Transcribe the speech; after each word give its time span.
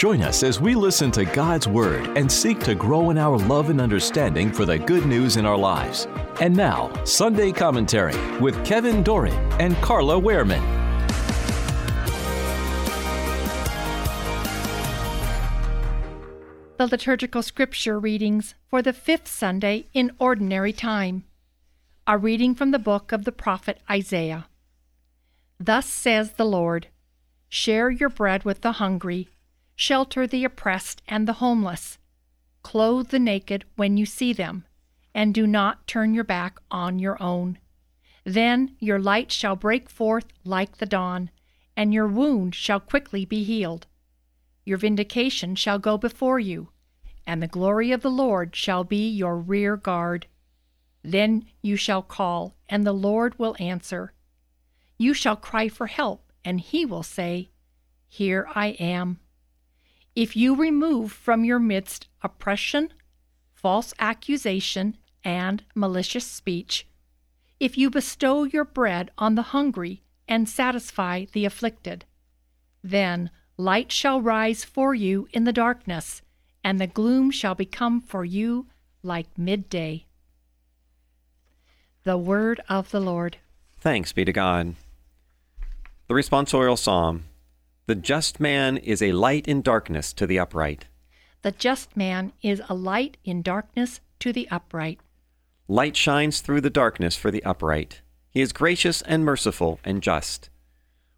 Join 0.00 0.22
us 0.22 0.42
as 0.42 0.62
we 0.62 0.74
listen 0.74 1.10
to 1.10 1.26
God's 1.26 1.68
Word 1.68 2.16
and 2.16 2.32
seek 2.32 2.58
to 2.60 2.74
grow 2.74 3.10
in 3.10 3.18
our 3.18 3.36
love 3.36 3.68
and 3.68 3.82
understanding 3.82 4.50
for 4.50 4.64
the 4.64 4.78
good 4.78 5.04
news 5.04 5.36
in 5.36 5.44
our 5.44 5.58
lives. 5.58 6.06
And 6.40 6.56
now, 6.56 6.90
Sunday 7.04 7.52
Commentary 7.52 8.16
with 8.38 8.64
Kevin 8.64 9.02
Doran 9.02 9.34
and 9.60 9.76
Carla 9.82 10.18
Wehrman. 10.18 10.62
The 16.78 16.86
liturgical 16.86 17.42
scripture 17.42 18.00
readings 18.00 18.54
for 18.70 18.80
the 18.80 18.94
fifth 18.94 19.28
Sunday 19.28 19.88
in 19.92 20.12
Ordinary 20.18 20.72
Time. 20.72 21.24
A 22.06 22.16
reading 22.16 22.54
from 22.54 22.70
the 22.70 22.78
book 22.78 23.12
of 23.12 23.26
the 23.26 23.32
prophet 23.32 23.82
Isaiah. 23.90 24.46
Thus 25.58 25.84
says 25.84 26.32
the 26.38 26.46
Lord 26.46 26.86
Share 27.50 27.90
your 27.90 28.08
bread 28.08 28.44
with 28.44 28.62
the 28.62 28.72
hungry, 28.72 29.28
shelter 29.80 30.26
the 30.26 30.44
oppressed 30.44 31.00
and 31.08 31.26
the 31.26 31.40
homeless, 31.40 31.96
clothe 32.62 33.08
the 33.08 33.18
naked 33.18 33.64
when 33.76 33.96
you 33.96 34.04
see 34.04 34.30
them, 34.30 34.66
and 35.14 35.32
do 35.32 35.46
not 35.46 35.86
turn 35.86 36.12
your 36.12 36.22
back 36.22 36.58
on 36.70 36.98
your 36.98 37.20
own. 37.22 37.58
Then 38.22 38.76
your 38.78 38.98
light 38.98 39.32
shall 39.32 39.56
break 39.56 39.88
forth 39.88 40.26
like 40.44 40.76
the 40.76 40.84
dawn, 40.84 41.30
and 41.74 41.94
your 41.94 42.06
wound 42.06 42.54
shall 42.54 42.78
quickly 42.78 43.24
be 43.24 43.42
healed. 43.42 43.86
Your 44.66 44.76
vindication 44.76 45.54
shall 45.54 45.78
go 45.78 45.96
before 45.96 46.38
you, 46.38 46.68
and 47.26 47.42
the 47.42 47.48
glory 47.48 47.90
of 47.90 48.02
the 48.02 48.10
Lord 48.10 48.54
shall 48.54 48.84
be 48.84 49.08
your 49.08 49.38
rear 49.38 49.78
guard. 49.78 50.26
Then 51.02 51.46
you 51.62 51.76
shall 51.76 52.02
call, 52.02 52.54
and 52.68 52.86
the 52.86 52.92
Lord 52.92 53.38
will 53.38 53.56
answer. 53.58 54.12
You 54.98 55.14
shall 55.14 55.36
cry 55.36 55.70
for 55.70 55.86
help, 55.86 56.34
and 56.44 56.60
he 56.60 56.84
will 56.84 57.02
say, 57.02 57.48
Here 58.10 58.46
I 58.54 58.76
am. 58.78 59.20
If 60.16 60.36
you 60.36 60.56
remove 60.56 61.12
from 61.12 61.44
your 61.44 61.60
midst 61.60 62.08
oppression, 62.22 62.92
false 63.54 63.94
accusation, 63.98 64.96
and 65.24 65.64
malicious 65.74 66.26
speech, 66.26 66.86
if 67.60 67.76
you 67.76 67.90
bestow 67.90 68.44
your 68.44 68.64
bread 68.64 69.10
on 69.18 69.34
the 69.34 69.42
hungry 69.42 70.02
and 70.26 70.48
satisfy 70.48 71.26
the 71.32 71.44
afflicted, 71.44 72.04
then 72.82 73.30
light 73.56 73.92
shall 73.92 74.20
rise 74.20 74.64
for 74.64 74.94
you 74.94 75.28
in 75.32 75.44
the 75.44 75.52
darkness, 75.52 76.22
and 76.64 76.80
the 76.80 76.86
gloom 76.86 77.30
shall 77.30 77.54
become 77.54 78.00
for 78.00 78.24
you 78.24 78.66
like 79.02 79.38
midday. 79.38 80.06
The 82.04 82.16
word 82.16 82.60
of 82.68 82.90
the 82.90 83.00
Lord. 83.00 83.36
Thanks 83.78 84.12
be 84.12 84.24
to 84.24 84.32
God. 84.32 84.74
The 86.08 86.14
responsorial 86.14 86.78
psalm 86.78 87.24
The 87.90 87.96
just 87.96 88.38
man 88.38 88.76
is 88.76 89.02
a 89.02 89.10
light 89.10 89.48
in 89.48 89.62
darkness 89.62 90.12
to 90.12 90.24
the 90.24 90.38
upright. 90.38 90.84
The 91.42 91.50
just 91.50 91.96
man 91.96 92.32
is 92.40 92.62
a 92.68 92.72
light 92.72 93.16
in 93.24 93.42
darkness 93.42 94.00
to 94.20 94.32
the 94.32 94.46
upright. 94.48 95.00
Light 95.66 95.96
shines 95.96 96.40
through 96.40 96.60
the 96.60 96.70
darkness 96.70 97.16
for 97.16 97.32
the 97.32 97.42
upright. 97.42 98.02
He 98.30 98.42
is 98.42 98.52
gracious 98.52 99.02
and 99.02 99.24
merciful 99.24 99.80
and 99.82 100.04
just. 100.04 100.50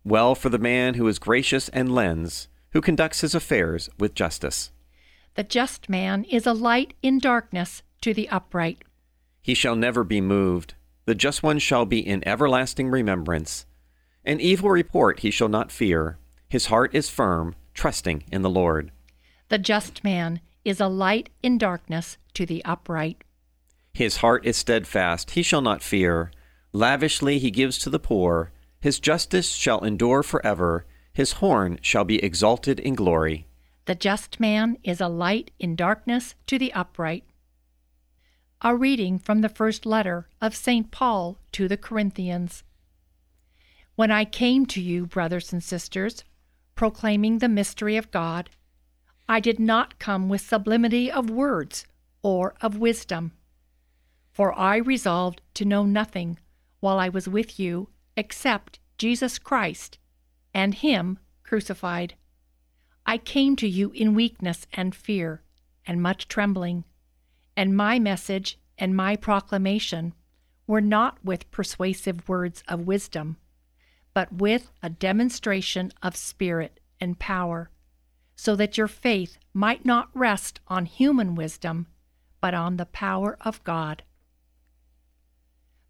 Well 0.03 0.34
for 0.34 0.49
the 0.49 0.56
man 0.56 0.94
who 0.94 1.06
is 1.09 1.19
gracious 1.19 1.69
and 1.69 1.94
lends, 1.94 2.49
who 2.71 2.81
conducts 2.81 3.21
his 3.21 3.34
affairs 3.34 3.91
with 3.99 4.15
justice. 4.15 4.72
The 5.34 5.44
just 5.44 5.91
man 5.91 6.25
is 6.25 6.47
a 6.47 6.55
light 6.55 6.94
in 7.03 7.19
darkness 7.19 7.82
to 8.00 8.15
the 8.15 8.31
upright. 8.31 8.78
He 9.43 9.53
shall 9.53 9.77
never 9.77 10.05
be 10.05 10.22
moved. 10.22 10.72
The 11.05 11.15
just 11.15 11.43
one 11.43 11.59
shall 11.59 11.84
be 11.84 11.99
in 11.99 12.27
everlasting 12.27 12.88
remembrance. 12.88 13.66
An 14.25 14.41
evil 14.41 14.71
report 14.71 15.21
he 15.21 15.31
shall 15.31 15.50
not 15.50 15.71
fear. 15.71 16.16
His 16.53 16.67
heart 16.67 16.95
is 16.95 17.09
firm, 17.09 17.55
trusting 17.73 18.25
in 18.31 18.43
the 18.43 18.51
Lord. 18.51 18.93
The 19.49 19.57
just 19.57 20.05
man 20.05 20.43
is 20.67 20.81
a 20.81 20.87
light 20.87 21.31
in 21.43 21.57
darkness 21.57 22.19
to 22.35 22.45
the 22.45 22.63
upright. 22.67 23.25
His 23.95 24.19
heart 24.19 24.45
is 24.45 24.59
steadfast, 24.59 25.31
he 25.31 25.43
shall 25.43 25.62
not 25.62 25.83
fear. 25.83 26.31
Lavishly 26.75 27.39
he 27.39 27.51
gives 27.51 27.79
to 27.79 27.89
the 27.89 27.99
poor. 27.99 28.53
His 28.83 29.01
justice 29.01 29.49
shall 29.49 29.83
endure 29.83 30.23
forever. 30.23 30.85
His 31.15 31.33
horn 31.41 31.79
shall 31.81 32.05
be 32.05 32.23
exalted 32.23 32.79
in 32.79 32.97
glory. 32.97 33.47
The 33.87 33.95
just 33.95 34.39
man 34.39 34.77
is 34.85 35.01
a 35.01 35.09
light 35.09 35.53
in 35.59 35.75
darkness 35.75 36.35
to 36.49 36.59
the 36.59 36.75
upright. 36.75 37.25
A 38.61 38.77
reading 38.77 39.19
from 39.19 39.41
the 39.41 39.49
first 39.49 39.87
letter 39.87 40.29
of 40.39 40.55
St. 40.55 40.91
Paul 40.91 41.39
to 41.53 41.67
the 41.67 41.79
Corinthians. 41.79 42.62
When 43.95 44.11
I 44.11 44.27
came 44.27 44.67
to 44.67 44.83
you, 44.83 45.07
brothers 45.07 45.51
and 45.51 45.65
sisters, 45.65 46.25
proclaiming 46.82 47.38
the 47.38 47.48
mystery 47.48 47.97
of 47.97 48.10
God, 48.10 48.50
I 49.28 49.38
did 49.38 49.60
not 49.60 50.00
come 50.00 50.28
with 50.28 50.41
sublimity 50.41 51.12
of 51.12 51.31
words 51.31 51.87
or 52.25 52.54
of 52.60 52.76
wisdom. 52.76 53.31
For 54.32 54.53
I 54.59 54.78
resolved 54.78 55.43
to 55.54 55.65
know 55.65 55.84
nothing 55.84 56.41
while 56.81 56.98
I 56.98 57.09
was 57.09 57.28
with 57.28 57.60
you 57.60 57.88
except 58.16 58.81
Jesus 58.98 59.38
Christ 59.38 59.98
and 60.53 60.75
Him 60.75 61.20
crucified. 61.44 62.15
I 63.06 63.16
came 63.16 63.54
to 63.59 63.69
you 63.69 63.93
in 63.93 64.16
weakness 64.16 64.66
and 64.72 64.93
fear 64.93 65.44
and 65.87 66.03
much 66.03 66.26
trembling 66.26 66.82
and 67.56 67.76
my 67.76 68.00
message 68.00 68.59
and 68.76 68.97
my 68.97 69.14
proclamation 69.14 70.14
were 70.66 70.81
not 70.81 71.25
with 71.25 71.49
persuasive 71.53 72.28
words 72.28 72.64
of 72.66 72.88
wisdom, 72.88 73.37
but 74.15 74.33
with 74.33 74.71
a 74.83 74.91
demonstration 74.91 75.93
of 76.03 76.17
spirit 76.17 76.81
and 77.00 77.19
power, 77.19 77.71
so 78.37 78.56
that 78.56 78.77
your 78.77 78.89
faith 78.89 79.39
might 79.55 79.84
not 79.84 80.11
rest 80.15 80.61
on 80.69 80.87
human 80.87 81.34
wisdom, 81.34 81.87
but 82.41 82.55
on 82.55 82.77
the 82.77 82.87
power 82.87 83.37
of 83.43 83.62
God. 83.65 84.03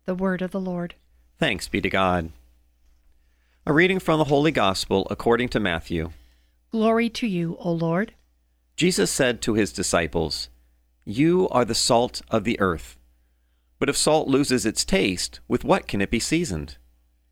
The 0.05 0.15
Word 0.15 0.43
of 0.43 0.51
the 0.51 0.61
Lord. 0.61 0.95
Thanks 1.39 1.69
be 1.69 1.81
to 1.81 1.91
God. 1.91 2.31
A 3.65 3.73
reading 3.73 4.01
from 4.01 4.19
the 4.19 4.25
Holy 4.25 4.51
Gospel 4.51 5.07
according 5.11 5.49
to 5.51 5.61
Matthew. 5.61 6.11
Glory 6.71 7.09
to 7.11 7.27
you, 7.27 7.57
O 7.61 7.71
Lord. 7.71 8.15
Jesus 8.77 9.11
said 9.11 9.41
to 9.43 9.55
his 9.55 9.73
disciples, 9.73 10.49
You 11.05 11.49
are 11.51 11.65
the 11.65 11.75
salt 11.75 12.23
of 12.31 12.45
the 12.45 12.59
earth. 12.59 12.99
But 13.79 13.89
if 13.89 13.97
salt 13.97 14.29
loses 14.29 14.67
its 14.67 14.85
taste, 14.85 15.41
with 15.49 15.65
what 15.65 15.87
can 15.87 16.01
it 16.01 16.11
be 16.11 16.21
seasoned? 16.21 16.77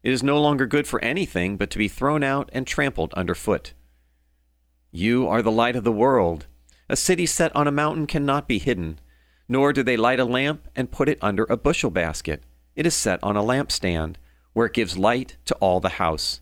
It 0.03 0.13
is 0.13 0.23
no 0.23 0.41
longer 0.41 0.67
good 0.67 0.87
for 0.87 1.03
anything 1.05 1.57
but 1.57 1.71
to 1.71 1.79
be 1.79 1.89
thrown 1.89 2.23
out 2.23 2.49
and 2.53 2.67
trampled 2.67 3.13
underfoot. 3.15 3.75
You 4.91 5.29
are 5.29 5.43
the 5.43 5.53
light 5.53 5.77
of 5.77 5.85
the 5.85 5.93
world. 5.93 6.47
A 6.89 6.97
city 6.97 7.27
set 7.27 7.55
on 7.55 7.69
a 7.69 7.73
mountain 7.73 8.07
cannot 8.07 8.49
be 8.49 8.59
hidden, 8.59 8.99
nor 9.49 9.73
do 9.73 9.83
they 9.83 9.97
light 9.97 10.19
a 10.19 10.25
lamp 10.25 10.67
and 10.75 10.91
put 10.91 11.09
it 11.09 11.19
under 11.21 11.45
a 11.45 11.57
bushel 11.57 11.91
basket. 11.91 12.43
It 12.75 12.87
is 12.87 12.95
set 12.95 13.23
on 13.23 13.37
a 13.37 13.43
lampstand, 13.43 14.17
where 14.53 14.67
it 14.67 14.73
gives 14.73 14.99
light 14.99 15.37
to 15.45 15.55
all 15.57 15.81
the 15.81 15.91
house. 15.91 16.41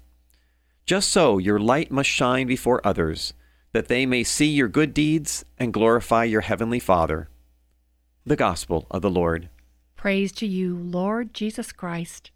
Just 0.87 1.11
so 1.11 1.37
your 1.37 1.59
light 1.59 1.91
must 1.91 2.09
shine 2.09 2.47
before 2.47 2.87
others, 2.87 3.35
that 3.73 3.89
they 3.89 4.07
may 4.07 4.25
see 4.25 4.47
your 4.47 4.69
good 4.69 4.95
deeds 4.95 5.45
and 5.59 5.73
glorify 5.73 6.25
your 6.25 6.41
heavenly 6.41 6.79
Father. 6.79 7.29
The 8.25 8.37
Gospel 8.37 8.87
of 8.91 9.03
the 9.03 9.11
Lord. 9.11 9.51
Praise 9.97 10.33
to 10.33 10.47
you, 10.47 10.77
Lord 10.77 11.35
Jesus 11.35 11.73
Christ. 11.73 12.31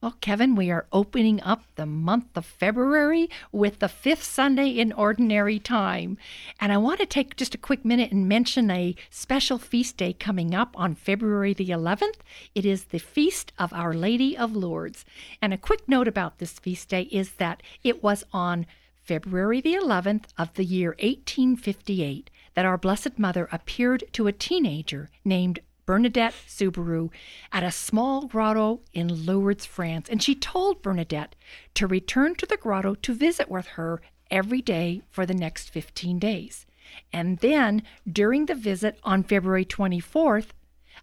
Well, 0.00 0.14
Kevin, 0.20 0.54
we 0.54 0.70
are 0.70 0.86
opening 0.92 1.42
up 1.42 1.64
the 1.74 1.84
month 1.84 2.36
of 2.36 2.46
February 2.46 3.28
with 3.50 3.80
the 3.80 3.88
fifth 3.88 4.22
Sunday 4.22 4.68
in 4.68 4.92
Ordinary 4.92 5.58
Time. 5.58 6.18
And 6.60 6.72
I 6.72 6.76
want 6.76 7.00
to 7.00 7.06
take 7.06 7.34
just 7.34 7.56
a 7.56 7.58
quick 7.58 7.84
minute 7.84 8.12
and 8.12 8.28
mention 8.28 8.70
a 8.70 8.94
special 9.10 9.58
feast 9.58 9.96
day 9.96 10.12
coming 10.12 10.54
up 10.54 10.70
on 10.78 10.94
February 10.94 11.52
the 11.52 11.70
11th. 11.70 12.20
It 12.54 12.64
is 12.64 12.84
the 12.84 13.00
Feast 13.00 13.52
of 13.58 13.72
Our 13.72 13.92
Lady 13.92 14.38
of 14.38 14.54
Lourdes. 14.54 15.04
And 15.42 15.52
a 15.52 15.58
quick 15.58 15.88
note 15.88 16.06
about 16.06 16.38
this 16.38 16.60
feast 16.60 16.90
day 16.90 17.02
is 17.10 17.32
that 17.32 17.60
it 17.82 18.00
was 18.00 18.22
on 18.32 18.66
February 19.02 19.60
the 19.60 19.74
11th 19.74 20.26
of 20.38 20.54
the 20.54 20.64
year 20.64 20.90
1858 21.00 22.30
that 22.54 22.64
our 22.64 22.78
Blessed 22.78 23.18
Mother 23.18 23.48
appeared 23.50 24.04
to 24.12 24.28
a 24.28 24.32
teenager 24.32 25.10
named 25.24 25.58
Bernadette 25.88 26.34
Soubirous 26.46 27.08
at 27.50 27.62
a 27.62 27.70
small 27.70 28.26
grotto 28.26 28.80
in 28.92 29.24
Lourdes, 29.24 29.64
France, 29.64 30.06
and 30.10 30.22
she 30.22 30.34
told 30.34 30.82
Bernadette 30.82 31.34
to 31.72 31.86
return 31.86 32.34
to 32.34 32.44
the 32.44 32.58
grotto 32.58 32.94
to 32.96 33.14
visit 33.14 33.48
with 33.48 33.68
her 33.68 34.02
every 34.30 34.60
day 34.60 35.00
for 35.08 35.24
the 35.24 35.32
next 35.32 35.70
15 35.70 36.18
days. 36.18 36.66
And 37.10 37.38
then, 37.38 37.82
during 38.06 38.44
the 38.44 38.54
visit 38.54 38.98
on 39.02 39.22
February 39.22 39.64
24th, 39.64 40.48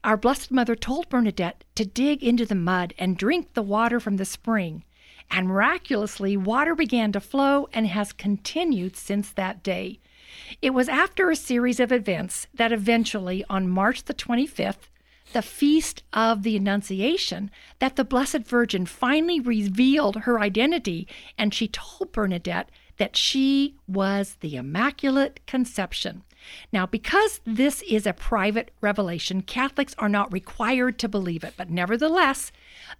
our 0.03 0.17
Blessed 0.17 0.51
Mother 0.51 0.75
told 0.75 1.09
Bernadette 1.09 1.63
to 1.73 1.83
dig 1.83 2.23
into 2.23 2.45
the 2.45 2.53
mud 2.53 2.93
and 2.99 3.17
drink 3.17 3.55
the 3.55 3.63
water 3.63 3.99
from 3.99 4.17
the 4.17 4.23
spring. 4.23 4.83
And 5.31 5.47
miraculously, 5.47 6.37
water 6.37 6.75
began 6.75 7.11
to 7.13 7.19
flow 7.19 7.67
and 7.73 7.87
has 7.87 8.13
continued 8.13 8.95
since 8.95 9.31
that 9.31 9.63
day. 9.63 9.99
It 10.61 10.73
was 10.73 10.89
after 10.89 11.29
a 11.29 11.35
series 11.35 11.79
of 11.79 11.91
events 11.91 12.47
that 12.53 12.71
eventually, 12.71 13.43
on 13.49 13.69
March 13.69 14.03
the 14.03 14.13
25th, 14.13 14.89
the 15.33 15.41
feast 15.41 16.03
of 16.13 16.43
the 16.43 16.55
Annunciation, 16.55 17.51
that 17.79 17.95
the 17.95 18.03
Blessed 18.03 18.39
Virgin 18.39 18.85
finally 18.85 19.39
revealed 19.39 20.17
her 20.21 20.39
identity 20.39 21.07
and 21.37 21.53
she 21.53 21.67
told 21.67 22.11
Bernadette 22.11 22.69
that 22.97 23.15
she 23.17 23.75
was 23.87 24.37
the 24.39 24.55
Immaculate 24.55 25.39
Conception. 25.45 26.23
Now, 26.71 26.85
because 26.85 27.41
this 27.45 27.81
is 27.83 28.05
a 28.05 28.13
private 28.13 28.71
revelation, 28.81 29.41
Catholics 29.41 29.95
are 29.97 30.09
not 30.09 30.31
required 30.31 30.99
to 30.99 31.09
believe 31.09 31.43
it, 31.43 31.55
but 31.57 31.69
nevertheless, 31.69 32.51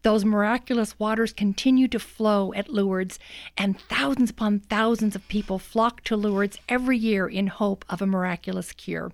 those 0.01 0.25
miraculous 0.25 0.97
waters 0.99 1.31
continue 1.31 1.87
to 1.89 1.99
flow 1.99 2.53
at 2.53 2.69
Lourdes, 2.69 3.19
and 3.57 3.79
thousands 3.79 4.31
upon 4.31 4.61
thousands 4.61 5.15
of 5.15 5.27
people 5.27 5.59
flock 5.59 6.03
to 6.05 6.15
Lourdes 6.15 6.57
every 6.67 6.97
year 6.97 7.27
in 7.27 7.47
hope 7.47 7.85
of 7.89 8.01
a 8.01 8.07
miraculous 8.07 8.71
cure. 8.71 9.11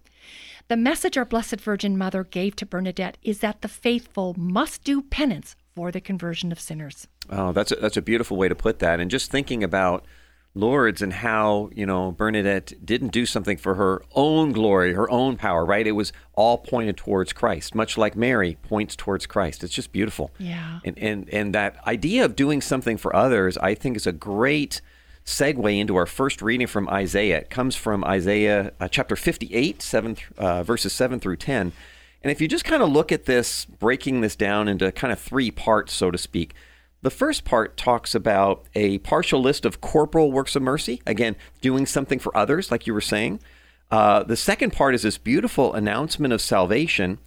The 0.67 0.77
message 0.77 1.17
our 1.17 1.25
Blessed 1.25 1.59
Virgin 1.59 1.97
Mother 1.97 2.23
gave 2.23 2.55
to 2.57 2.65
Bernadette 2.65 3.17
is 3.21 3.39
that 3.39 3.61
the 3.61 3.67
faithful 3.67 4.33
must 4.37 4.83
do 4.85 5.01
penance 5.01 5.55
for 5.75 5.91
the 5.91 5.99
conversion 5.99 6.51
of 6.51 6.59
sinners. 6.59 7.07
Oh, 7.29 7.51
that's 7.51 7.71
a, 7.71 7.75
that's 7.75 7.97
a 7.97 8.01
beautiful 8.01 8.37
way 8.37 8.47
to 8.47 8.55
put 8.55 8.79
that. 8.79 8.99
And 8.99 9.11
just 9.11 9.31
thinking 9.31 9.63
about 9.63 10.05
Lourdes 10.53 11.01
and 11.01 11.13
how, 11.13 11.69
you 11.73 11.85
know, 11.85 12.11
Bernadette 12.11 12.73
didn't 12.85 13.13
do 13.13 13.25
something 13.25 13.55
for 13.55 13.75
her 13.75 14.03
own 14.13 14.51
glory, 14.51 14.93
her 14.93 15.09
own 15.09 15.37
power, 15.37 15.65
right? 15.65 15.87
It 15.87 15.93
was 15.93 16.11
all 16.33 16.57
pointed 16.57 16.97
towards 16.97 17.31
Christ, 17.31 17.73
much 17.73 17.97
like 17.97 18.17
Mary 18.17 18.57
points 18.61 18.95
towards 18.95 19.25
Christ. 19.25 19.63
It's 19.63 19.73
just 19.73 19.93
beautiful. 19.93 20.31
Yeah. 20.37 20.79
And 20.83 20.97
and 20.99 21.29
and 21.29 21.55
that 21.55 21.77
idea 21.87 22.25
of 22.25 22.35
doing 22.35 22.61
something 22.61 22.97
for 22.97 23.15
others, 23.15 23.57
I 23.57 23.75
think 23.75 23.95
is 23.95 24.05
a 24.05 24.11
great 24.11 24.81
segue 25.25 25.79
into 25.79 25.95
our 25.95 26.05
first 26.05 26.41
reading 26.41 26.67
from 26.67 26.89
Isaiah. 26.89 27.39
It 27.39 27.49
comes 27.49 27.75
from 27.75 28.03
Isaiah 28.03 28.73
uh, 28.79 28.87
chapter 28.87 29.15
58, 29.15 29.81
7 29.81 30.17
uh, 30.37 30.63
verses 30.63 30.93
7 30.93 31.19
through 31.19 31.37
10. 31.37 31.71
And 32.23 32.31
if 32.31 32.41
you 32.41 32.47
just 32.47 32.65
kind 32.65 32.83
of 32.83 32.89
look 32.89 33.11
at 33.11 33.25
this, 33.25 33.65
breaking 33.65 34.21
this 34.21 34.35
down 34.35 34.67
into 34.67 34.91
kind 34.91 35.13
of 35.13 35.19
three 35.19 35.49
parts, 35.49 35.93
so 35.93 36.11
to 36.11 36.17
speak, 36.17 36.53
the 37.01 37.09
first 37.09 37.45
part 37.45 37.77
talks 37.77 38.13
about 38.13 38.65
a 38.75 38.99
partial 38.99 39.41
list 39.41 39.65
of 39.65 39.81
corporal 39.81 40.31
works 40.31 40.55
of 40.55 40.61
mercy. 40.61 41.01
Again, 41.05 41.35
doing 41.61 41.85
something 41.85 42.19
for 42.19 42.35
others, 42.37 42.71
like 42.71 42.85
you 42.85 42.93
were 42.93 43.01
saying. 43.01 43.39
Uh, 43.89 44.23
the 44.23 44.37
second 44.37 44.71
part 44.71 44.95
is 44.95 45.01
this 45.01 45.17
beautiful 45.17 45.73
announcement 45.73 46.33
of 46.33 46.41
salvation. 46.41 47.17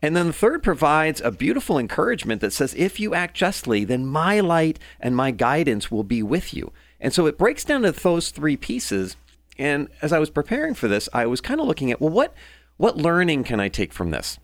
And 0.00 0.16
then 0.16 0.28
the 0.28 0.32
third 0.32 0.62
provides 0.62 1.20
a 1.20 1.30
beautiful 1.30 1.78
encouragement 1.78 2.40
that 2.40 2.52
says, 2.52 2.74
if 2.74 2.98
you 2.98 3.14
act 3.14 3.36
justly, 3.36 3.84
then 3.84 4.06
my 4.06 4.40
light 4.40 4.78
and 5.00 5.14
my 5.14 5.30
guidance 5.30 5.90
will 5.90 6.04
be 6.04 6.22
with 6.22 6.54
you. 6.54 6.72
And 7.00 7.12
so 7.12 7.26
it 7.26 7.38
breaks 7.38 7.64
down 7.64 7.82
to 7.82 7.92
those 7.92 8.30
three 8.30 8.56
pieces. 8.56 9.16
And 9.58 9.88
as 10.00 10.12
I 10.12 10.18
was 10.18 10.30
preparing 10.30 10.74
for 10.74 10.88
this, 10.88 11.08
I 11.12 11.26
was 11.26 11.40
kind 11.40 11.60
of 11.60 11.66
looking 11.66 11.90
at, 11.90 12.00
well, 12.00 12.10
what, 12.10 12.32
what 12.76 12.96
learning 12.96 13.44
can 13.44 13.60
I 13.60 13.68
take 13.68 13.92
from 13.92 14.10
this? 14.10 14.38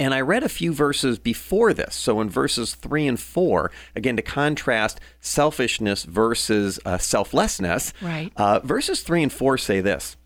And 0.00 0.14
I 0.14 0.20
read 0.22 0.42
a 0.42 0.48
few 0.48 0.72
verses 0.72 1.18
before 1.18 1.74
this. 1.74 1.94
So 1.94 2.20
in 2.22 2.30
verses 2.30 2.74
three 2.74 3.06
and 3.06 3.20
four, 3.20 3.70
again, 3.94 4.16
to 4.16 4.22
contrast 4.22 4.98
selfishness 5.20 6.04
versus 6.04 6.80
uh, 6.86 6.96
selflessness, 6.98 7.92
Right. 8.00 8.32
uh, 8.36 8.60
verses 8.60 9.02
three 9.02 9.22
and 9.22 9.32
four 9.32 9.58
say 9.58 9.80
this. 9.82 10.16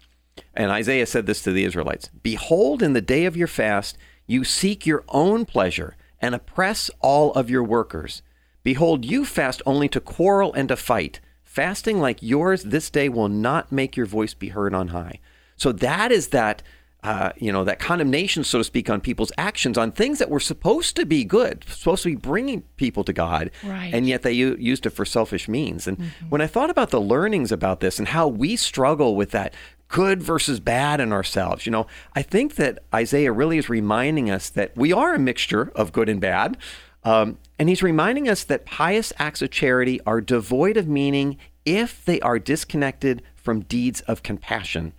And 0.54 0.70
Isaiah 0.70 1.06
said 1.06 1.26
this 1.26 1.42
to 1.42 1.50
the 1.52 1.64
Israelites 1.64 2.08
Behold, 2.22 2.82
in 2.82 2.92
the 2.92 3.00
day 3.02 3.24
of 3.26 3.36
your 3.36 3.48
fast, 3.48 3.98
you 4.26 4.44
seek 4.44 4.86
your 4.86 5.04
own 5.08 5.44
pleasure 5.44 5.96
and 6.20 6.34
oppress 6.34 6.88
all 7.00 7.32
of 7.32 7.50
your 7.50 7.64
workers. 7.64 8.22
Behold, 8.62 9.04
you 9.04 9.24
fast 9.24 9.60
only 9.66 9.88
to 9.90 10.00
quarrel 10.00 10.52
and 10.54 10.68
to 10.68 10.76
fight. 10.76 11.20
Fasting 11.42 11.98
like 12.00 12.22
yours 12.22 12.62
this 12.62 12.90
day 12.90 13.08
will 13.08 13.28
not 13.28 13.70
make 13.70 13.96
your 13.96 14.06
voice 14.06 14.34
be 14.34 14.48
heard 14.48 14.72
on 14.72 14.88
high. 14.88 15.18
So 15.56 15.70
that 15.72 16.10
is 16.10 16.28
that 16.28 16.62
uh, 17.04 17.30
you 17.36 17.52
know, 17.52 17.62
that 17.64 17.78
condemnation, 17.78 18.42
so 18.42 18.58
to 18.58 18.64
speak, 18.64 18.88
on 18.90 19.00
people's 19.00 19.30
actions, 19.38 19.76
on 19.78 19.92
things 19.92 20.18
that 20.18 20.30
were 20.30 20.40
supposed 20.40 20.96
to 20.96 21.04
be 21.04 21.22
good, 21.22 21.62
supposed 21.68 22.02
to 22.02 22.08
be 22.08 22.16
bringing 22.16 22.62
people 22.78 23.04
to 23.04 23.12
God, 23.12 23.50
Right. 23.62 23.92
and 23.94 24.08
yet 24.08 24.22
they 24.22 24.32
u- 24.32 24.56
used 24.58 24.86
it 24.86 24.90
for 24.90 25.04
selfish 25.04 25.46
means. 25.46 25.86
And 25.86 25.98
when 26.30 26.40
I 26.40 26.46
thought 26.46 26.70
about 26.70 26.88
the 26.90 27.00
learnings 27.00 27.52
about 27.52 27.80
this 27.80 27.98
and 27.98 28.08
how 28.08 28.26
we 28.26 28.56
struggle 28.56 29.14
with 29.16 29.32
that 29.32 29.52
good 29.88 30.22
versus 30.22 30.60
bad 30.60 30.98
in 30.98 31.12
ourselves, 31.12 31.66
you 31.66 31.72
know, 31.72 31.86
I 32.16 32.22
think 32.22 32.54
that 32.54 32.78
Isaiah 32.94 33.32
really 33.32 33.58
is 33.58 33.68
reminding 33.68 34.30
us 34.30 34.48
that 34.50 34.74
we 34.74 34.90
are 34.92 35.14
a 35.14 35.18
mixture 35.18 35.70
of 35.76 35.92
good 35.92 36.08
and 36.08 36.20
bad. 36.22 36.56
Um, 37.04 37.36
and 37.58 37.68
he's 37.68 37.82
reminding 37.82 38.30
us 38.30 38.44
that 38.44 38.64
pious 38.64 39.12
acts 39.18 39.42
of 39.42 39.50
charity 39.50 40.00
are 40.06 40.22
devoid 40.22 40.78
of 40.78 40.88
meaning 40.88 41.36
if 41.66 42.02
they 42.02 42.18
are 42.22 42.38
disconnected 42.38 43.22
from 43.36 43.60
deeds 43.60 44.00
of 44.02 44.22
compassion. 44.22 44.94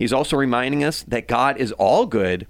He's 0.00 0.14
also 0.14 0.38
reminding 0.38 0.82
us 0.82 1.02
that 1.02 1.28
God 1.28 1.58
is 1.58 1.72
all 1.72 2.06
good 2.06 2.46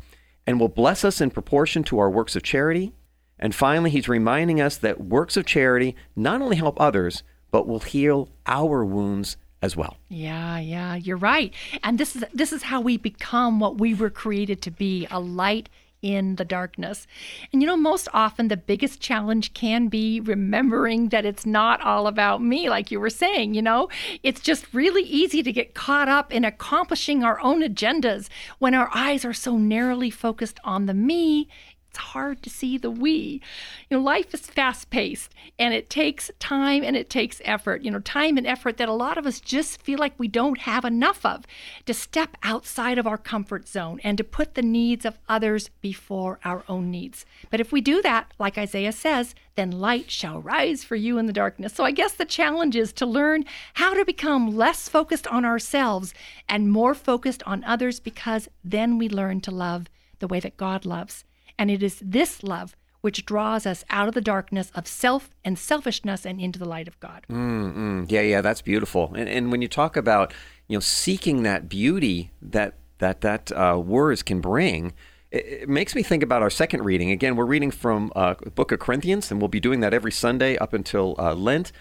and 0.46 0.60
will 0.60 0.68
bless 0.68 1.04
us 1.04 1.20
in 1.20 1.32
proportion 1.32 1.82
to 1.82 1.98
our 1.98 2.08
works 2.08 2.36
of 2.36 2.44
charity. 2.44 2.92
And 3.40 3.52
finally, 3.52 3.90
he's 3.90 4.08
reminding 4.08 4.60
us 4.60 4.76
that 4.76 5.00
works 5.00 5.36
of 5.36 5.46
charity 5.46 5.96
not 6.14 6.40
only 6.40 6.54
help 6.54 6.80
others, 6.80 7.24
but 7.50 7.66
will 7.66 7.80
heal 7.80 8.28
our 8.46 8.84
wounds 8.84 9.36
as 9.60 9.76
well. 9.76 9.96
Yeah, 10.08 10.60
yeah, 10.60 10.94
you're 10.94 11.16
right. 11.16 11.52
And 11.82 11.98
this 11.98 12.14
is 12.14 12.24
this 12.32 12.52
is 12.52 12.62
how 12.62 12.80
we 12.80 12.96
become 12.96 13.58
what 13.58 13.78
we 13.78 13.94
were 13.94 14.10
created 14.10 14.62
to 14.62 14.70
be, 14.70 15.08
a 15.10 15.18
light 15.18 15.68
in 16.02 16.36
the 16.36 16.44
darkness. 16.44 17.06
And 17.52 17.60
you 17.60 17.66
know, 17.66 17.76
most 17.76 18.08
often 18.12 18.48
the 18.48 18.56
biggest 18.56 19.00
challenge 19.00 19.54
can 19.54 19.88
be 19.88 20.20
remembering 20.20 21.10
that 21.10 21.26
it's 21.26 21.46
not 21.46 21.80
all 21.82 22.06
about 22.06 22.42
me 22.42 22.68
like 22.70 22.90
you 22.90 23.00
were 23.00 23.10
saying, 23.10 23.54
you 23.54 23.62
know? 23.62 23.88
It's 24.22 24.40
just 24.40 24.72
really 24.72 25.02
easy 25.02 25.42
to 25.42 25.52
get 25.52 25.74
caught 25.74 26.08
up 26.08 26.32
in 26.32 26.44
accomplishing 26.44 27.22
our 27.22 27.40
own 27.40 27.62
agendas 27.62 28.28
when 28.58 28.74
our 28.74 28.90
eyes 28.94 29.24
are 29.24 29.32
so 29.32 29.56
narrowly 29.56 30.10
focused 30.10 30.58
on 30.64 30.86
the 30.86 30.94
me 30.94 31.48
it's 31.90 31.98
hard 31.98 32.40
to 32.44 32.50
see 32.50 32.78
the 32.78 32.90
we. 32.90 33.40
You 33.88 33.96
know, 33.96 34.02
life 34.02 34.32
is 34.32 34.46
fast 34.46 34.90
paced 34.90 35.34
and 35.58 35.74
it 35.74 35.90
takes 35.90 36.30
time 36.38 36.84
and 36.84 36.96
it 36.96 37.10
takes 37.10 37.42
effort. 37.44 37.82
You 37.82 37.90
know, 37.90 37.98
time 37.98 38.38
and 38.38 38.46
effort 38.46 38.76
that 38.76 38.88
a 38.88 38.92
lot 38.92 39.18
of 39.18 39.26
us 39.26 39.40
just 39.40 39.82
feel 39.82 39.98
like 39.98 40.14
we 40.16 40.28
don't 40.28 40.60
have 40.60 40.84
enough 40.84 41.26
of 41.26 41.44
to 41.86 41.92
step 41.92 42.36
outside 42.44 42.96
of 42.96 43.08
our 43.08 43.18
comfort 43.18 43.66
zone 43.66 43.98
and 44.04 44.16
to 44.18 44.24
put 44.24 44.54
the 44.54 44.62
needs 44.62 45.04
of 45.04 45.18
others 45.28 45.68
before 45.80 46.38
our 46.44 46.62
own 46.68 46.92
needs. 46.92 47.26
But 47.50 47.58
if 47.58 47.72
we 47.72 47.80
do 47.80 48.00
that, 48.02 48.32
like 48.38 48.56
Isaiah 48.56 48.92
says, 48.92 49.34
then 49.56 49.72
light 49.72 50.12
shall 50.12 50.40
rise 50.40 50.84
for 50.84 50.94
you 50.94 51.18
in 51.18 51.26
the 51.26 51.32
darkness. 51.32 51.74
So 51.74 51.82
I 51.82 51.90
guess 51.90 52.12
the 52.12 52.24
challenge 52.24 52.76
is 52.76 52.92
to 52.94 53.04
learn 53.04 53.44
how 53.74 53.94
to 53.94 54.04
become 54.04 54.56
less 54.56 54.88
focused 54.88 55.26
on 55.26 55.44
ourselves 55.44 56.14
and 56.48 56.70
more 56.70 56.94
focused 56.94 57.42
on 57.46 57.64
others 57.64 57.98
because 57.98 58.48
then 58.62 58.96
we 58.96 59.08
learn 59.08 59.40
to 59.40 59.50
love 59.50 59.88
the 60.20 60.28
way 60.28 60.38
that 60.38 60.56
God 60.56 60.86
loves. 60.86 61.24
And 61.60 61.70
it 61.70 61.82
is 61.82 62.00
this 62.02 62.42
love 62.42 62.74
which 63.02 63.26
draws 63.26 63.66
us 63.66 63.84
out 63.90 64.08
of 64.08 64.14
the 64.14 64.22
darkness 64.22 64.72
of 64.74 64.86
self 64.86 65.28
and 65.44 65.58
selfishness 65.58 66.24
and 66.24 66.40
into 66.40 66.58
the 66.58 66.64
light 66.64 66.88
of 66.88 66.98
God. 67.00 67.26
Mm, 67.30 68.10
yeah, 68.10 68.22
yeah, 68.22 68.40
that's 68.40 68.62
beautiful. 68.62 69.12
And, 69.14 69.28
and 69.28 69.52
when 69.52 69.60
you 69.60 69.68
talk 69.68 69.94
about 69.94 70.32
you 70.68 70.76
know 70.76 70.80
seeking 70.80 71.42
that 71.42 71.68
beauty 71.68 72.30
that 72.40 72.76
that 72.98 73.20
that 73.20 73.52
uh, 73.52 73.78
words 73.78 74.22
can 74.22 74.40
bring, 74.40 74.94
it, 75.30 75.44
it 75.62 75.68
makes 75.68 75.94
me 75.94 76.02
think 76.02 76.22
about 76.22 76.40
our 76.40 76.48
second 76.48 76.82
reading. 76.82 77.10
Again, 77.10 77.36
we're 77.36 77.44
reading 77.44 77.70
from 77.70 78.10
uh, 78.16 78.36
Book 78.54 78.72
of 78.72 78.78
Corinthians, 78.78 79.30
and 79.30 79.38
we'll 79.38 79.48
be 79.48 79.60
doing 79.60 79.80
that 79.80 79.92
every 79.92 80.12
Sunday 80.12 80.56
up 80.56 80.72
until 80.72 81.14
uh, 81.18 81.34
Lent. 81.34 81.72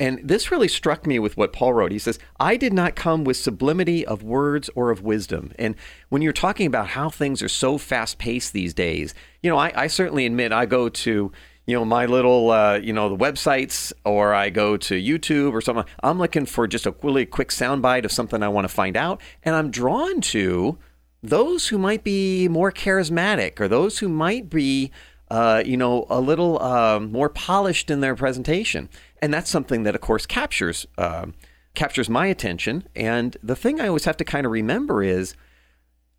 And 0.00 0.20
this 0.24 0.50
really 0.50 0.66
struck 0.66 1.06
me 1.06 1.18
with 1.18 1.36
what 1.36 1.52
Paul 1.52 1.72
wrote. 1.72 1.92
He 1.92 2.00
says, 2.00 2.18
I 2.40 2.56
did 2.56 2.72
not 2.72 2.96
come 2.96 3.22
with 3.22 3.36
sublimity 3.36 4.04
of 4.04 4.24
words 4.24 4.68
or 4.74 4.90
of 4.90 5.02
wisdom. 5.02 5.52
And 5.56 5.76
when 6.08 6.20
you're 6.20 6.32
talking 6.32 6.66
about 6.66 6.88
how 6.88 7.10
things 7.10 7.42
are 7.42 7.48
so 7.48 7.78
fast 7.78 8.18
paced 8.18 8.52
these 8.52 8.74
days, 8.74 9.14
you 9.42 9.50
know, 9.50 9.56
I, 9.56 9.72
I 9.82 9.86
certainly 9.86 10.26
admit 10.26 10.50
I 10.50 10.66
go 10.66 10.88
to, 10.88 11.30
you 11.66 11.76
know, 11.76 11.84
my 11.84 12.06
little, 12.06 12.50
uh, 12.50 12.74
you 12.78 12.92
know, 12.92 13.08
the 13.08 13.16
websites 13.16 13.92
or 14.04 14.34
I 14.34 14.50
go 14.50 14.76
to 14.76 14.94
YouTube 15.00 15.52
or 15.52 15.60
something. 15.60 15.84
I'm 16.02 16.18
looking 16.18 16.46
for 16.46 16.66
just 16.66 16.86
a 16.86 16.94
really 17.02 17.24
quick 17.24 17.50
soundbite 17.50 18.04
of 18.04 18.10
something 18.10 18.42
I 18.42 18.48
want 18.48 18.64
to 18.64 18.74
find 18.74 18.96
out. 18.96 19.20
And 19.44 19.54
I'm 19.54 19.70
drawn 19.70 20.20
to 20.22 20.76
those 21.22 21.68
who 21.68 21.78
might 21.78 22.02
be 22.02 22.48
more 22.48 22.72
charismatic 22.72 23.60
or 23.60 23.68
those 23.68 24.00
who 24.00 24.08
might 24.08 24.50
be 24.50 24.90
uh, 25.36 25.60
you 25.70 25.76
know, 25.76 26.06
a 26.08 26.20
little 26.30 26.54
um, 26.62 27.12
more 27.18 27.30
polished 27.30 27.90
in 27.90 28.00
their 28.00 28.16
presentation, 28.16 28.88
and 29.20 29.32
that's 29.34 29.50
something 29.50 29.84
that, 29.84 29.94
of 29.94 30.00
course, 30.00 30.26
captures 30.26 30.86
um 30.98 31.34
captures 31.74 32.08
my 32.08 32.26
attention. 32.28 32.76
And 32.94 33.36
the 33.42 33.56
thing 33.56 33.80
I 33.80 33.88
always 33.88 34.04
have 34.04 34.16
to 34.18 34.24
kind 34.24 34.46
of 34.46 34.52
remember 34.52 35.02
is, 35.02 35.34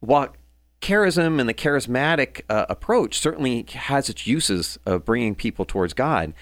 while 0.02 0.28
charism 0.82 1.40
and 1.40 1.48
the 1.48 1.54
charismatic 1.54 2.42
uh, 2.50 2.66
approach 2.68 3.14
certainly 3.18 3.66
has 3.74 4.10
its 4.10 4.28
uses 4.28 4.78
of 4.86 5.06
bringing 5.06 5.36
people 5.36 5.66
towards 5.66 5.94
God, 5.94 6.34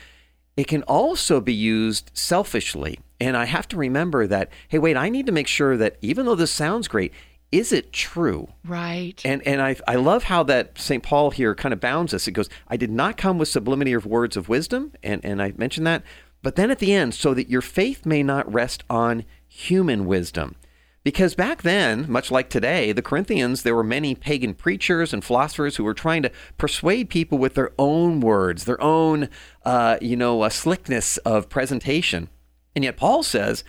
it 0.57 0.67
can 0.67 0.83
also 0.83 1.39
be 1.41 1.53
used 1.53 2.09
selfishly. 2.13 2.99
And 3.19 3.37
I 3.37 3.45
have 3.45 3.67
to 3.67 3.77
remember 3.77 4.27
that, 4.27 4.49
hey, 4.69 4.79
wait, 4.79 4.97
I 4.97 5.09
need 5.09 5.27
to 5.27 5.31
make 5.31 5.47
sure 5.47 5.77
that 5.77 5.97
even 6.01 6.25
though 6.25 6.39
this 6.39 6.51
sounds 6.51 6.87
great, 6.87 7.13
is 7.53 7.71
it 7.71 7.93
true? 7.93 8.49
Right. 8.65 9.21
And 9.23 9.45
and 9.47 9.61
I 9.61 9.75
I 9.87 9.95
love 9.95 10.23
how 10.23 10.41
that 10.43 10.79
St. 10.79 11.03
Paul 11.03 11.29
here 11.29 11.53
kind 11.53 11.71
of 11.71 11.79
bounds 11.79 12.11
us. 12.11 12.27
It 12.27 12.31
goes, 12.31 12.49
I 12.67 12.77
did 12.77 12.89
not 12.89 13.15
come 13.15 13.37
with 13.37 13.47
sublimity 13.47 13.93
of 13.93 14.07
words 14.07 14.35
of 14.35 14.49
wisdom, 14.49 14.91
and, 15.03 15.23
and 15.23 15.39
I 15.39 15.53
mentioned 15.55 15.85
that. 15.85 16.03
But 16.41 16.55
then 16.55 16.71
at 16.71 16.79
the 16.79 16.93
end, 16.93 17.13
so 17.13 17.35
that 17.35 17.49
your 17.49 17.61
faith 17.61 18.07
may 18.07 18.23
not 18.23 18.51
rest 18.51 18.83
on 18.89 19.23
human 19.47 20.05
wisdom. 20.05 20.55
Because 21.03 21.35
back 21.35 21.61
then, 21.61 22.09
much 22.09 22.31
like 22.31 22.49
today, 22.49 22.91
the 22.91 23.01
Corinthians, 23.01 23.61
there 23.61 23.75
were 23.75 23.83
many 23.83 24.15
pagan 24.15 24.55
preachers 24.55 25.13
and 25.13 25.23
philosophers 25.23 25.75
who 25.75 25.83
were 25.83 25.93
trying 25.93 26.23
to 26.23 26.31
persuade 26.57 27.09
people 27.09 27.37
with 27.37 27.53
their 27.53 27.71
own 27.77 28.19
words, 28.19 28.65
their 28.65 28.81
own, 28.81 29.29
uh, 29.63 29.97
you 30.01 30.15
know, 30.15 30.41
uh, 30.41 30.49
slickness 30.49 31.17
of 31.17 31.49
presentation. 31.49 32.29
And 32.75 32.83
yet 32.83 32.97
Paul 32.97 33.21
says, 33.21 33.63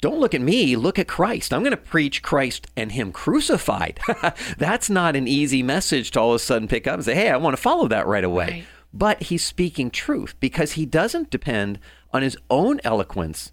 don't 0.00 0.20
look 0.20 0.34
at 0.34 0.40
me, 0.40 0.76
look 0.76 0.98
at 0.98 1.08
Christ. 1.08 1.52
I'm 1.52 1.62
going 1.62 1.72
to 1.72 1.76
preach 1.76 2.22
Christ 2.22 2.66
and 2.76 2.92
Him 2.92 3.12
crucified. 3.12 4.00
That's 4.58 4.88
not 4.88 5.16
an 5.16 5.28
easy 5.28 5.62
message 5.62 6.10
to 6.12 6.20
all 6.20 6.30
of 6.30 6.36
a 6.36 6.38
sudden 6.38 6.68
pick 6.68 6.86
up 6.86 6.94
and 6.94 7.04
say, 7.04 7.14
hey, 7.14 7.30
I 7.30 7.36
want 7.36 7.56
to 7.56 7.62
follow 7.62 7.86
that 7.88 8.06
right 8.06 8.24
away. 8.24 8.46
Right. 8.46 8.64
But 8.92 9.24
he's 9.24 9.44
speaking 9.44 9.90
truth 9.90 10.34
because 10.40 10.72
he 10.72 10.86
doesn't 10.86 11.30
depend 11.30 11.78
on 12.12 12.22
his 12.22 12.36
own 12.48 12.80
eloquence 12.82 13.52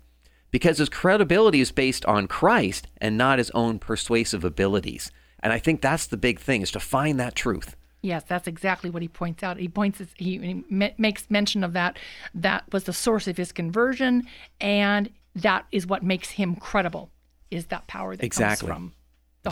because 0.49 0.77
his 0.77 0.89
credibility 0.89 1.59
is 1.59 1.71
based 1.71 2.05
on 2.05 2.27
Christ 2.27 2.87
and 2.99 3.17
not 3.17 3.37
his 3.37 3.51
own 3.51 3.77
persuasive 3.77 4.43
abilities. 4.43 5.11
And 5.41 5.53
I 5.53 5.59
think 5.59 5.81
that's 5.81 6.07
the 6.07 6.17
big 6.17 6.39
thing 6.39 6.61
is 6.61 6.71
to 6.71 6.79
find 6.79 7.19
that 7.19 7.35
truth. 7.35 7.75
Yes, 8.01 8.23
that's 8.27 8.47
exactly 8.47 8.89
what 8.89 9.01
he 9.01 9.07
points 9.07 9.43
out. 9.43 9.57
He 9.57 9.67
points 9.67 10.01
he, 10.15 10.37
he 10.37 10.63
makes 10.97 11.29
mention 11.29 11.63
of 11.63 11.73
that. 11.73 11.97
That 12.33 12.63
was 12.71 12.85
the 12.85 12.93
source 12.93 13.27
of 13.27 13.37
his 13.37 13.51
conversion, 13.51 14.27
and 14.61 15.09
that 15.41 15.65
is 15.71 15.87
what 15.87 16.03
makes 16.03 16.31
him 16.31 16.55
credible. 16.55 17.11
Is 17.49 17.67
that 17.67 17.87
power 17.87 18.15
that 18.15 18.25
Exactly. 18.25 18.67
comes 18.67 18.75
from 18.75 18.93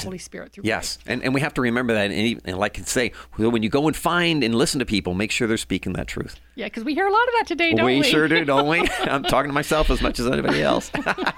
the 0.04 0.08
Holy 0.08 0.18
Spirit 0.18 0.54
through 0.54 0.64
Yes, 0.66 0.98
Christ. 0.98 1.04
and, 1.08 1.24
and 1.24 1.34
we 1.34 1.42
have 1.42 1.54
to 1.56 1.62
remember 1.62 1.94
that. 1.94 2.12
And, 2.12 2.42
and 2.46 2.58
like 2.58 2.80
I 2.80 2.84
say, 2.84 3.12
when 3.38 3.64
you 3.64 3.70
go 3.70 3.88
and 3.88 3.96
find 3.96 4.44
and 4.44 4.56
listen 4.56 4.80
to 4.80 4.86
people, 4.86 5.14
make 5.14 5.32
sure 5.32 5.48
they're 5.48 5.58
speaking 5.58 5.94
that 5.94 6.08
truth. 6.08 6.40
Yeah, 6.56 6.68
because 6.68 6.84
we 6.84 6.94
hear 6.94 7.06
a 7.08 7.12
lot 7.12 7.24
of 7.28 7.34
that 7.40 7.48
today, 7.48 7.74
don't 7.74 7.86
we? 7.86 8.00
we 8.00 8.04
sure 8.04 8.28
do, 8.28 8.46
don't 8.46 8.68
we? 8.68 8.80
I'm 9.02 9.24
talking 9.24 9.50
to 9.50 9.54
myself 9.54 9.90
as 9.90 10.02
much 10.02 10.20
as 10.20 10.28
anybody 10.28 10.62
else. 10.62 10.90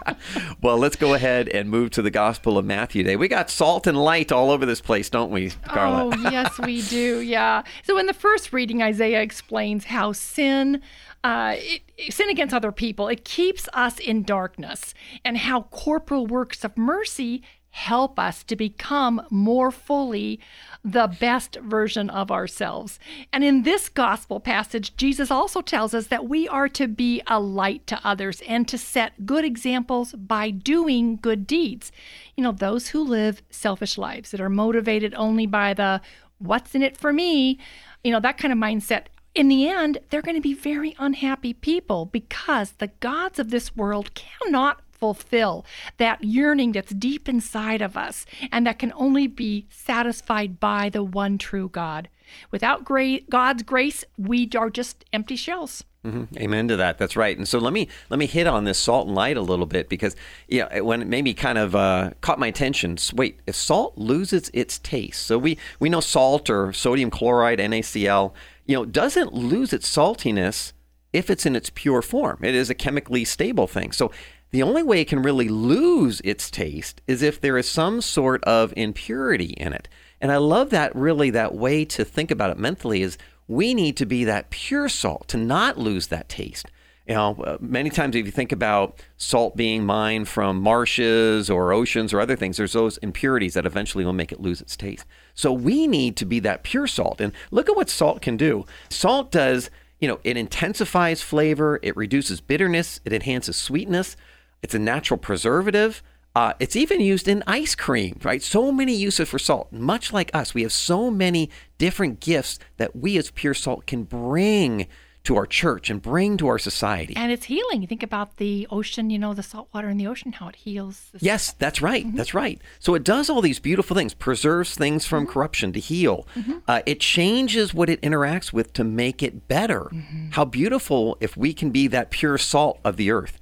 well, 0.62 0.78
let's 0.78 0.96
go 0.96 1.14
ahead 1.14 1.50
and 1.50 1.70
move 1.70 1.92
to 1.92 2.02
the 2.02 2.12
Gospel 2.12 2.58
of 2.58 2.66
Matthew 2.66 3.04
today. 3.04 3.16
We 3.16 3.28
got 3.28 3.50
salt 3.50 3.88
and 3.88 3.98
light 3.98 4.32
all 4.32 4.52
over 4.52 4.66
this 4.66 4.82
place, 4.82 5.10
don't 5.10 5.32
we, 5.32 5.52
Carla? 5.66 6.12
Oh, 6.16 6.30
yes, 6.30 6.58
we 6.60 6.82
do. 6.84 7.20
Yeah. 7.22 7.64
So 7.84 7.98
in 7.98 8.06
the 8.06 8.14
first 8.14 8.54
reading, 8.54 8.82
Isaiah 8.82 9.22
explains 9.22 9.86
how 9.86 10.12
sin. 10.12 10.82
Uh, 11.24 11.56
it, 11.58 11.82
it- 11.98 12.14
sin 12.14 12.30
against 12.30 12.54
other 12.54 12.72
people, 12.72 13.08
it 13.08 13.26
keeps 13.26 13.68
us 13.74 13.98
in 14.00 14.22
darkness, 14.22 14.94
and 15.26 15.36
how 15.36 15.64
corporal 15.64 16.28
works 16.28 16.64
of 16.64 16.78
mercy 16.78 17.42
help 17.72 18.18
us 18.18 18.44
to 18.44 18.56
become 18.56 19.22
more 19.30 19.72
fully 19.72 20.40
the 20.84 21.08
best 21.20 21.58
version 21.58 22.10
of 22.10 22.32
ourselves. 22.32 23.00
And 23.32 23.44
in 23.44 23.64
this 23.64 23.90
gospel 23.90 24.40
passage, 24.40 24.96
Jesus 24.98 25.30
also 25.30 25.62
tells 25.62 25.94
us 25.94 26.08
that 26.08 26.28
we 26.28 26.48
are 26.48 26.70
to 26.70 26.88
be 26.88 27.22
a 27.28 27.40
light 27.40 27.86
to 27.88 28.00
others 28.04 28.42
and 28.48 28.68
to 28.68 28.78
set 28.78 29.26
good 29.26 29.46
examples 29.46 30.14
by 30.14 30.50
doing 30.50 31.18
good 31.18 31.46
deeds. 31.46 31.92
You 32.36 32.44
know, 32.44 32.52
those 32.52 32.90
who 32.90 33.04
live 33.04 33.42
selfish 33.50 33.98
lives 33.98 34.32
that 34.32 34.42
are 34.42 34.50
motivated 34.50 35.14
only 35.16 35.46
by 35.46 35.74
the 35.74 36.02
what's 36.40 36.76
in 36.76 36.82
it 36.82 36.98
for 36.98 37.12
me, 37.12 37.60
you 38.04 38.12
know, 38.12 38.20
that 38.20 38.38
kind 38.38 38.52
of 38.52 38.60
mindset. 38.60 39.06
In 39.36 39.50
the 39.50 39.68
end, 39.68 40.00
they're 40.10 40.24
going 40.24 40.36
to 40.36 40.42
be 40.42 40.56
very 40.56 40.96
unhappy 40.98 41.54
people 41.54 42.06
because 42.06 42.72
the 42.72 42.88
gods 43.00 43.38
of 43.38 43.52
this 43.52 43.76
world 43.76 44.16
cannot 44.16 44.82
fulfill 45.00 45.66
that 45.98 46.24
yearning 46.24 46.72
that's 46.72 46.94
deep 46.94 47.28
inside 47.30 47.82
of 47.82 47.96
us 47.98 48.26
and 48.52 48.66
that 48.68 48.80
can 48.80 48.94
only 48.96 49.28
be 49.28 49.68
satisfied 49.70 50.60
by 50.60 50.90
the 50.90 51.04
one 51.04 51.38
true 51.38 51.70
God. 51.70 52.10
Without 52.52 52.84
gra- 52.84 53.22
God's 53.30 53.64
grace, 53.64 54.04
we 54.18 54.50
are 54.58 54.70
just 54.70 55.06
empty 55.14 55.36
shells. 55.36 55.84
Mhm. 56.06 56.28
Amen 56.38 56.68
to 56.68 56.76
that. 56.78 56.98
That's 56.98 57.16
right. 57.18 57.38
And 57.38 57.48
so 57.48 57.58
let 57.60 57.74
me 57.74 57.88
let 58.10 58.18
me 58.20 58.28
hit 58.28 58.48
on 58.48 58.64
this 58.66 58.78
salt 58.80 59.08
and 59.08 59.16
light 59.16 59.36
a 59.36 59.42
little 59.42 59.66
bit 59.66 59.90
because 59.90 60.16
yeah, 60.48 60.68
it- 60.74 60.86
when 60.86 61.02
it 61.02 61.08
maybe 61.08 61.34
kind 61.34 61.58
of 61.58 61.76
uh, 61.76 62.12
caught 62.22 62.40
my 62.40 62.48
attention. 62.48 62.98
Wait, 63.14 63.40
if 63.48 63.56
salt 63.56 63.98
loses 63.98 64.50
its 64.54 64.78
taste, 64.80 65.24
so 65.26 65.38
we 65.38 65.58
we 65.80 65.90
know 65.90 66.00
salt 66.00 66.50
or 66.50 66.72
sodium 66.72 67.10
chloride 67.10 67.60
NaCl, 67.60 68.32
you 68.66 68.76
know, 68.76 68.86
doesn't 68.86 69.34
lose 69.34 69.74
its 69.74 69.90
saltiness 69.94 70.72
if 71.14 71.30
it's 71.30 71.46
in 71.46 71.56
its 71.56 71.72
pure 71.74 72.02
form. 72.02 72.40
It 72.44 72.56
is 72.56 72.70
a 72.70 72.76
chemically 72.76 73.26
stable 73.26 73.68
thing. 73.68 73.92
So 73.92 74.12
the 74.52 74.64
only 74.64 74.84
way 74.84 75.02
it 75.02 75.08
can 75.08 75.22
really 75.22 75.50
lose 75.50 76.22
its 76.24 76.50
taste 76.50 77.02
is 77.08 77.22
if 77.22 77.42
there 77.42 77.58
is 77.58 77.70
some 77.70 78.02
sort 78.02 78.44
of 78.46 78.74
impurity 78.78 79.54
in 79.58 79.74
it. 79.74 79.88
And 80.22 80.32
I 80.32 80.38
love 80.38 80.70
that 80.72 80.96
really 80.96 81.30
that 81.32 81.54
way 81.54 81.86
to 81.86 82.06
think 82.06 82.32
about 82.32 82.50
it 82.50 82.58
mentally 82.58 83.02
is 83.02 83.18
we 83.48 83.74
need 83.74 83.98
to 83.98 84.06
be 84.06 84.24
that 84.24 84.50
pure 84.50 84.90
salt 84.90 85.28
to 85.30 85.38
not 85.38 85.78
lose 85.78 86.08
that 86.08 86.30
taste. 86.30 86.68
You 87.08 87.16
know, 87.16 87.36
uh, 87.46 87.58
many 87.62 87.90
times 87.90 88.18
if 88.18 88.26
you 88.26 88.32
think 88.32 88.52
about 88.52 89.02
salt 89.16 89.56
being 89.56 89.86
mined 89.86 90.28
from 90.28 90.60
marshes 90.62 91.50
or 91.50 91.72
oceans 91.72 92.14
or 92.14 92.20
other 92.20 92.36
things, 92.36 92.58
there's 92.58 92.74
those 92.74 92.98
impurities 92.98 93.54
that 93.54 93.66
eventually 93.66 94.04
will 94.04 94.12
make 94.12 94.34
it 94.34 94.42
lose 94.42 94.60
its 94.60 94.76
taste. 94.76 95.06
So 95.34 95.54
we 95.54 95.88
need 95.88 96.18
to 96.18 96.26
be 96.26 96.42
that 96.42 96.64
pure 96.64 96.88
salt. 96.88 97.22
And 97.22 97.32
look 97.50 97.70
at 97.70 97.78
what 97.78 97.90
salt 97.90 98.22
can 98.22 98.36
do. 98.36 98.66
Salt 98.90 99.32
does, 99.32 99.70
you 100.02 100.08
know, 100.10 100.20
it 100.26 100.36
intensifies 100.36 101.22
flavor, 101.22 101.80
it 101.82 101.96
reduces 101.96 102.42
bitterness, 102.42 103.00
it 103.06 103.14
enhances 103.14 103.56
sweetness, 103.56 104.18
it's 104.62 104.76
a 104.76 104.80
natural 104.80 105.18
preservative. 105.18 106.04
Uh, 106.36 106.54
it's 106.60 106.76
even 106.76 107.02
used 107.02 107.28
in 107.28 107.44
ice 107.48 107.74
cream, 107.74 108.20
right? 108.24 108.44
So 108.44 108.72
many 108.72 108.94
uses 108.94 109.28
for 109.28 109.40
salt. 109.40 109.72
Much 109.72 110.14
like 110.14 110.30
us, 110.36 110.54
we 110.54 110.62
have 110.62 110.72
so 110.72 111.10
many 111.10 111.50
different 111.78 112.20
gifts 112.20 112.60
that 112.78 112.96
we 112.96 113.18
as 113.18 113.32
pure 113.32 113.56
salt 113.56 113.88
can 113.88 114.04
bring 114.04 114.88
to 115.24 115.36
our 115.36 115.46
church 115.46 115.90
and 115.90 116.02
bring 116.02 116.38
to 116.38 116.48
our 116.48 116.58
society. 116.58 117.14
And 117.18 117.34
it's 117.34 117.46
healing. 117.46 117.82
You 117.82 117.88
think 117.88 118.04
about 118.04 118.38
the 118.38 118.66
ocean, 118.70 119.10
you 119.10 119.20
know, 119.20 119.34
the 119.34 119.44
salt 119.44 119.68
water 119.74 119.90
in 119.90 119.98
the 119.98 120.08
ocean, 120.08 120.32
how 120.32 120.48
it 120.48 120.56
heals. 120.56 121.10
Yes, 121.20 121.52
that's 121.54 121.82
right. 121.82 122.06
That's 122.16 122.34
right. 122.34 122.62
So 122.80 122.96
it 122.96 123.04
does 123.04 123.30
all 123.30 123.42
these 123.42 123.60
beautiful 123.60 123.94
things, 123.96 124.14
preserves 124.14 124.76
things 124.76 125.06
from 125.06 125.28
corruption 125.28 125.74
to 125.74 125.80
heal. 125.82 126.26
Uh, 126.66 126.82
it 126.86 127.02
changes 127.02 127.74
what 127.74 127.90
it 127.90 128.02
interacts 128.02 128.54
with 128.54 128.72
to 128.74 128.86
make 128.86 129.22
it 129.22 129.50
better. 129.50 129.92
How 130.32 130.46
beautiful 130.46 131.18
if 131.20 131.36
we 131.36 131.54
can 131.54 131.72
be 131.72 131.88
that 131.88 132.10
pure 132.10 132.38
salt 132.38 132.80
of 132.86 132.96
the 132.96 133.12
earth. 133.12 133.38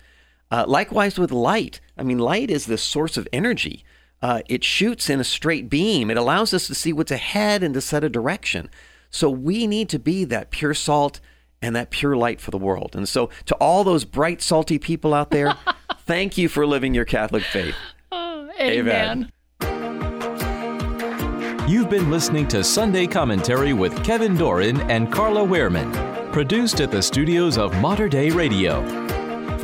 Uh, 0.51 0.65
likewise 0.67 1.17
with 1.17 1.31
light. 1.31 1.81
I 1.97 2.03
mean, 2.03 2.19
light 2.19 2.51
is 2.51 2.65
the 2.65 2.77
source 2.77 3.17
of 3.17 3.27
energy. 3.33 3.83
Uh, 4.21 4.41
it 4.47 4.63
shoots 4.63 5.09
in 5.09 5.19
a 5.19 5.23
straight 5.23 5.69
beam. 5.69 6.09
It 6.09 6.17
allows 6.17 6.53
us 6.53 6.67
to 6.67 6.75
see 6.75 6.93
what's 6.93 7.11
ahead 7.11 7.63
and 7.63 7.73
to 7.73 7.81
set 7.81 8.03
a 8.03 8.09
direction. 8.09 8.69
So 9.09 9.29
we 9.29 9.67
need 9.67 9.89
to 9.89 9.99
be 9.99 10.23
that 10.25 10.51
pure 10.51 10.73
salt 10.73 11.19
and 11.61 11.75
that 11.75 11.89
pure 11.89 12.15
light 12.15 12.41
for 12.41 12.51
the 12.51 12.57
world. 12.57 12.95
And 12.95 13.07
so, 13.07 13.29
to 13.45 13.55
all 13.55 13.83
those 13.83 14.05
bright, 14.05 14.41
salty 14.41 14.77
people 14.77 15.13
out 15.13 15.31
there, 15.31 15.55
thank 16.05 16.37
you 16.37 16.49
for 16.49 16.65
living 16.65 16.93
your 16.93 17.05
Catholic 17.05 17.43
faith. 17.43 17.75
Oh, 18.11 18.49
amen. 18.59 19.31
Amen. 19.61 21.65
You've 21.67 21.89
been 21.89 22.11
listening 22.11 22.47
to 22.49 22.63
Sunday 22.63 23.07
Commentary 23.07 23.73
with 23.73 24.03
Kevin 24.03 24.35
Doran 24.35 24.81
and 24.91 25.11
Carla 25.11 25.41
Wehrman, 25.41 26.31
produced 26.31 26.79
at 26.79 26.91
the 26.91 27.01
studios 27.01 27.57
of 27.57 27.75
Mater 27.81 28.07
Dei 28.07 28.29
Radio. 28.29 29.04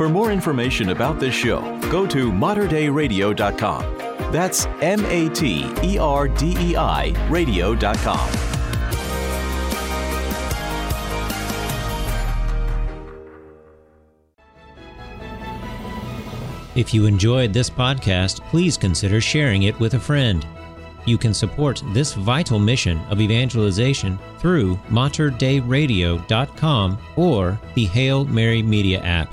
For 0.02 0.08
more 0.08 0.32
information 0.32 0.88
about 0.88 1.20
this 1.20 1.32
show, 1.32 1.60
go 1.82 2.08
to 2.08 2.32
materdeiradio.com. 2.32 4.32
That's 4.32 4.66
M 4.80 5.06
A 5.06 5.28
T 5.28 5.72
E 5.84 5.96
R 5.96 6.26
D 6.26 6.56
E 6.58 6.74
I 6.74 7.10
radio.com. 7.30 8.28
If 16.74 16.92
you 16.92 17.06
enjoyed 17.06 17.52
this 17.52 17.70
podcast, 17.70 18.40
please 18.50 18.76
consider 18.76 19.20
sharing 19.20 19.62
it 19.62 19.78
with 19.78 19.94
a 19.94 20.00
friend. 20.00 20.44
You 21.04 21.16
can 21.16 21.32
support 21.32 21.80
this 21.92 22.14
vital 22.14 22.58
mission 22.58 22.98
of 23.08 23.20
evangelization 23.20 24.18
through 24.38 24.74
materdeiradio.com 24.88 26.98
or 27.14 27.60
the 27.76 27.84
Hail 27.84 28.24
Mary 28.24 28.64
Media 28.64 29.00
app. 29.02 29.32